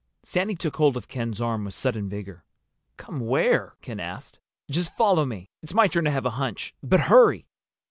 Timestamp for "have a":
6.09-6.31